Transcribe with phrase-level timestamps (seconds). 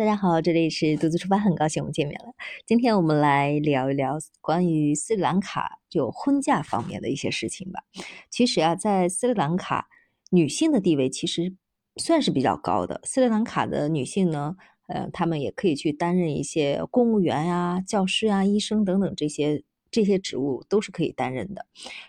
[0.00, 2.32] 大家好，这里是独自出发，很高兴我们见面了。
[2.64, 7.82] 今天我们来聊一聊关于斯里兰卡就婚嫁方面的一些事情吧。
[8.30, 9.88] 其实啊，在斯里兰卡，
[10.30, 11.54] 女性的地位其实
[11.96, 13.02] 算是比较高的。
[13.04, 21.66] 斯里兰卡的女性呢，呃，她们也可以去担任一些公务员啊、教师啊、医生等等这些这些职务都是可以担任的，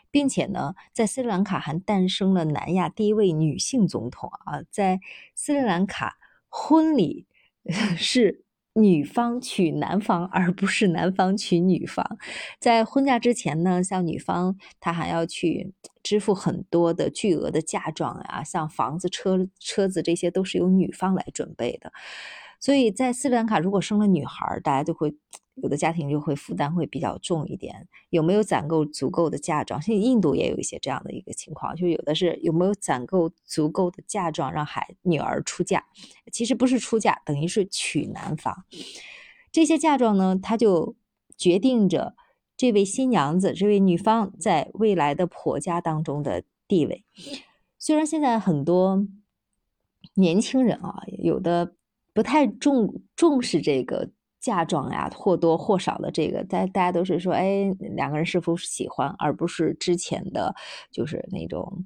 [0.10, 5.02] 并且呢，在斯里兰卡还诞生了南亚第一位女性总统啊，在
[5.36, 6.16] 斯里兰卡
[6.48, 7.28] 婚礼。
[7.98, 8.44] 是
[8.74, 12.18] 女方娶男方，而不是男方娶女方。
[12.60, 21.92] 在婚嫁之前呢，像女方她还要去支付很多的巨额的嫁妆啊，像房子、车、车子这些都是由女方来准备的。
[22.60, 25.16] 所以在斯里兰卡，如果生了女孩，大家就会。
[25.56, 29.82] 有的家庭就会负担会比较重一点，有没有攒够足够的嫁妆？
[29.82, 35.86] 像印度也有一些这样的一个情况，就有的是有没有攒够足够的嫁妆让孩女儿出嫁？
[36.32, 38.64] 其实不是出嫁，等于是娶男方。
[39.52, 40.96] 这些嫁妆呢，它就
[41.38, 42.16] 决定着
[42.56, 47.04] 这位新娘子、这位女方在未来的婆家当中的地位。
[47.78, 49.06] 虽然现在很多
[50.14, 51.76] 年轻人啊，有的
[52.14, 54.10] 不太重重视这个。
[54.42, 60.56] 嫁妆呀，或多或少的这个，大大家都是说，哎，两个人是否喜欢，而不是之前的，
[60.92, 61.86] 就是那种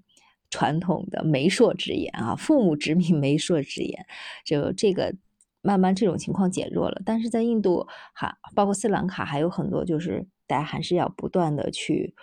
[0.50, 4.06] 传统的媒妁之言啊，父母之命，媒妁之言，
[4.46, 5.14] 就这个
[5.62, 7.02] 慢慢这种情况减弱了。
[7.06, 12.16] 但是在印度，哈，包括斯兰卡，还有很多就是大家还是要不断的去，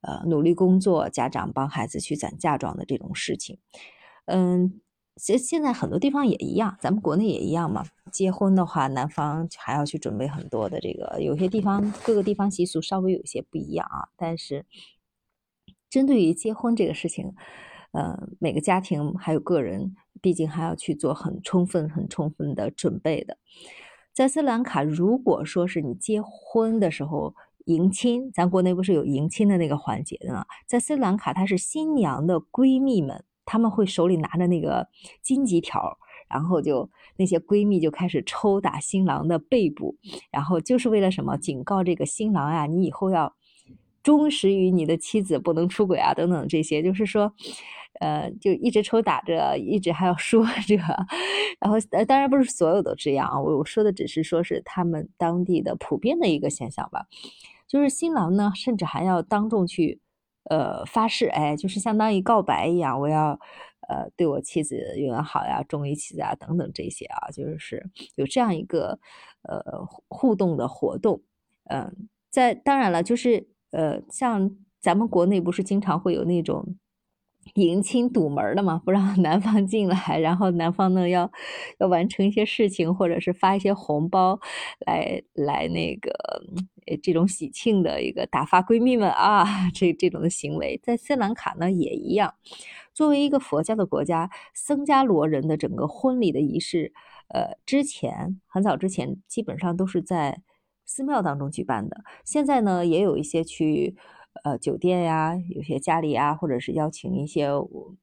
[0.00, 3.58] 呃，努力工作，家长帮孩子去攒嫁妆的这种事情，
[4.24, 4.80] 嗯。
[5.16, 7.84] 其实现在很多地方也一样，咱们国内也一样嘛。
[8.12, 14.08] 结婚的话，男方还要去准备很多的这个，有些地方各个地方习俗稍微有些不一样啊。
[14.16, 14.66] 但是
[15.88, 17.34] 针对于结婚这个事情，
[17.92, 23.38] 呃，每个家庭还有个人，毕竟还要去做很充分、很充分的准备的。
[24.12, 30.44] 在斯里兰卡，如果说是你结婚的时候迎亲，咱国内不是有迎亲的那个环节的吗？
[30.66, 33.24] 在斯里兰卡，它是新娘的闺蜜们。
[33.46, 34.86] 他们会手里拿着那个
[35.22, 35.96] 荆棘条，
[36.28, 39.96] 然后就那些闺蜜就开始抽打新郎的背部，
[40.30, 41.38] 然后就是为了什么？
[41.38, 43.34] 警告这个新郎啊，你以后要
[44.02, 47.32] 忠实于你的妻子，不能出轨啊，等等这些，就是说，
[48.00, 50.76] 呃，就一直抽打着，一直还要说着，
[51.60, 57.06] 然后呃，当然不是所有都这样啊，我我说的只是说是他们当地的普遍的一个现象吧，
[57.68, 60.00] 就是新郎呢，甚至还要当众去。
[60.50, 63.38] 呃，发誓，哎，就是相当于告白一样，我要，
[63.88, 67.84] 呃，对我妻子永远好呀，忠于妻子啊，等等这些啊，就是
[68.16, 68.98] 有这样一个
[69.42, 69.62] 呃
[70.08, 71.20] 互动的活动，
[71.70, 76.76] 嗯，在当然了，就是呃，像咱们国内不是经常会有那种。
[77.54, 81.30] 迎亲堵门的嘛，不让 男方进来，然后男方呢要
[81.78, 84.38] 要完成一些事情，或者是发一些红包
[84.86, 86.10] 来来那个
[87.02, 92.34] 这种喜庆的一个打发闺蜜们啊， 这这种的行为，在斯兰卡呢也一样。
[92.92, 96.92] 作为一个佛教的国家，僧伽罗人的整个婚礼的仪式，
[97.28, 100.42] 呃，之前很早之前基本上都是在
[100.84, 103.96] 寺庙当中举办的，现在呢也有一些去。
[104.44, 107.48] 呃，酒店呀，有些家里啊，或者是邀请一些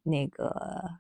[0.04, 0.92] 那个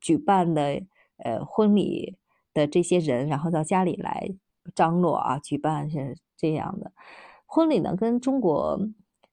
[0.00, 0.82] 举办的
[1.18, 2.16] 呃婚礼
[2.52, 4.34] 的这些人，然后到家里来
[4.74, 6.92] 张罗啊，举办是这样的
[7.46, 8.78] 婚礼呢，跟中国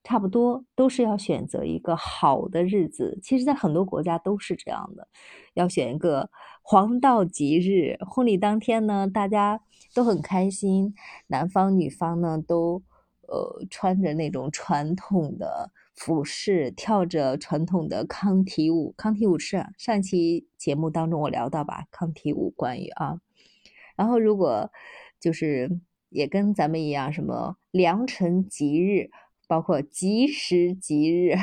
[0.03, 3.19] 差不多，都是要选择一个好的日子。
[3.21, 5.07] 其实，在很多国家都是这样的，
[5.53, 6.29] 要选一个
[6.61, 9.61] 黄道吉日，婚礼当天呢，大家
[9.93, 10.93] 都很开心，
[11.27, 12.81] 男方女方呢都。
[13.33, 18.93] 呃，穿着那种传统的服饰，跳着传统的康体舞。
[18.95, 21.87] 康体舞是上期节目当中我聊到吧？
[21.89, 23.19] 康体舞关于啊，
[23.95, 24.69] 然后如果
[25.19, 25.79] 就是
[26.09, 29.09] 也跟咱们一样，什么良辰吉日，
[29.53, 31.35] 包括吉时吉日，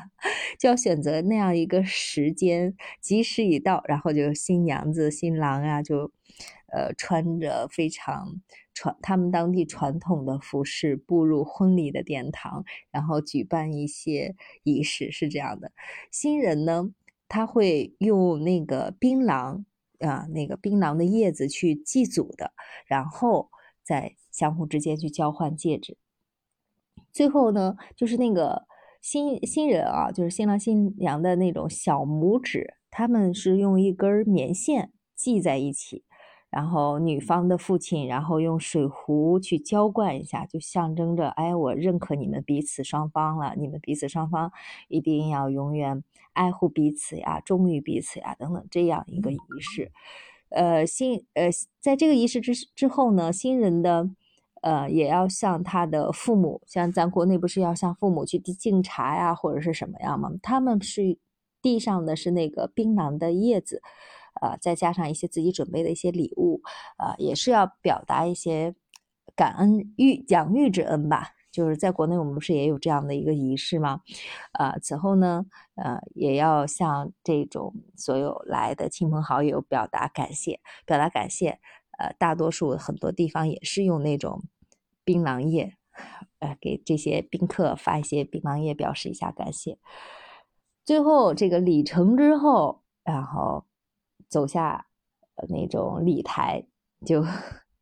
[0.58, 6.10] 就要选择那样一个时间，吉时已到，然后就新娘子、新郎啊，就
[6.72, 8.40] 呃穿着非常。
[8.72, 15.72] 传他们当地传统的服饰，步入婚礼的殿堂，然后举办一些仪式，是这样的。
[16.10, 16.90] 新人呢，
[17.28, 19.64] 他会用那个槟榔
[19.98, 22.52] 啊，那个槟榔的叶子去祭祖的，
[22.86, 23.50] 然后
[23.82, 25.98] 再相互之间去交换戒指。
[27.18, 28.62] 最后呢，就是那个
[29.02, 36.04] 新新人啊，就是新郎新娘的那种小拇指，他们是用一根棉线系在一起。
[36.48, 44.52] 然后女方的父亲，然后用水壶去浇灌一下，就象征着，哎，我认可你们彼此双方了，你们彼此双方
[44.86, 46.04] 一定要永远
[46.34, 49.90] 爱护彼此呀，忠于彼此呀，等等这样一个仪式。
[50.50, 51.50] 呃，新呃，
[51.80, 54.08] 在这个仪式之之后呢，新人的
[54.68, 60.30] 呃也要向他的父母，像咱国内不是要向父母去敬茶呀，或者是什么样吗？
[60.42, 61.18] 他们是
[61.62, 63.80] 地上的是那个槟榔的叶子，
[64.42, 66.60] 呃，再加上一些自己准备的一些礼物，
[66.98, 68.74] 啊，也是要表达一些
[69.34, 71.30] 感恩遇养育之恩吧。
[71.50, 74.02] 就是在国内，我们不是也有这样的一个仪式吗？
[74.52, 81.58] 啊，此后呢，呃，也要向这种所有来的亲朋好友表达感谢，表达感谢。
[81.98, 84.44] 呃，大多数很多地方也是用那种
[85.08, 85.78] 槟榔叶，
[86.40, 89.78] 呃，给这些宾客发一些槟榔叶，表示一下感谢。
[90.84, 93.64] 最后这个礼成之后，然后
[94.28, 94.88] 走下
[95.48, 96.66] 那种礼台
[97.06, 97.24] 就。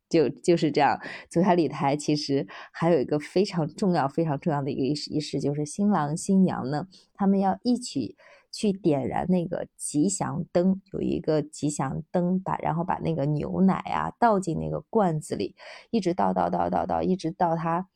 [0.08, 8.16] 就就是这样，走下礼台，其实还有一个非常重要、非常重要的一个仪式，仪式就是新郎新娘呢，他们要一起
[8.56, 15.54] 去点燃那个吉祥灯，有一个吉祥灯，把然后把那个牛奶啊倒进那个罐子里，
[15.90, 17.88] 一直倒倒倒倒倒，一直到它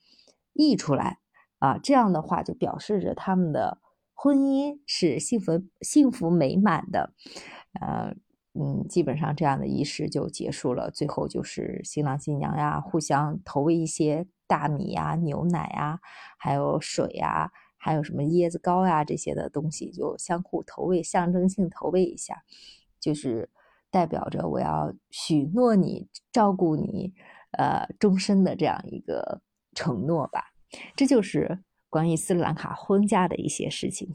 [0.52, 1.18] 溢出来
[1.58, 3.78] 啊，这样的话就表示着他们的
[4.12, 7.14] 婚姻是幸福、幸福美满的，
[7.80, 8.14] 呃。
[8.52, 10.90] 嗯，基本上这样的仪式就结束了。
[10.90, 16.00] 最后就是新郎新娘呀，互相投喂一些大米呀、牛奶呀，
[16.36, 22.42] 还有水呀，还有什么椰子糕呀这些的东西，就相互投喂，象征性投喂一下，
[23.00, 23.48] 就是
[23.90, 27.14] 代表着我要许诺你、照顾你，
[27.52, 29.40] 呃，终身的这样一个
[29.74, 30.52] 承诺吧。
[30.94, 34.14] 这就是关于斯里兰卡婚嫁的一些事情，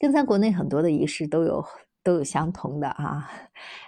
[0.00, 1.64] 跟咱国内很多的仪式都有。
[2.04, 3.30] 都有相同的啊，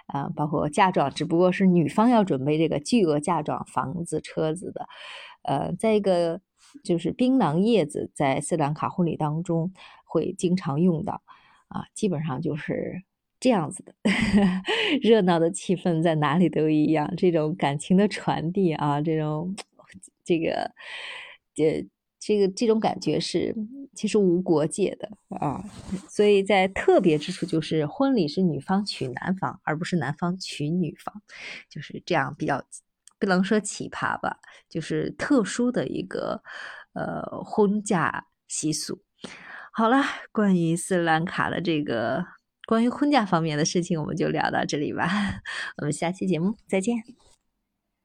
[0.06, 4.86] 啊，包括嫁妆，只不过是女方要准备这个巨额嫁妆，房子、车子的，
[5.42, 6.40] 呃，再一个
[6.82, 9.72] 就是槟榔叶子，在斯里兰卡婚礼当中
[10.04, 11.22] 会经常用到，
[11.68, 13.02] 啊，基本上就是
[13.38, 13.94] 这样子的，
[15.00, 19.54] 热闹的气氛在哪里都一样，这种感情的传递啊，这种
[20.24, 20.72] 这个，
[21.54, 21.86] 这。
[22.26, 23.54] 这个这种感觉是
[23.94, 25.62] 其实无国界的啊，
[26.08, 31.14] 所以在特别之处就是婚礼是女方娶男方，而不是男方娶女方，
[31.68, 32.64] 就是这样比较
[33.24, 34.38] 不能说奇葩吧，
[34.68, 36.42] 就是特殊的一个
[36.92, 39.02] 呃婚嫁习俗。
[39.72, 42.24] 好了，关于斯里兰卡的这个
[42.66, 45.08] 关于婚嫁方面的事情，我们就聊到这里吧，
[45.78, 47.23] 我们下期节目再见。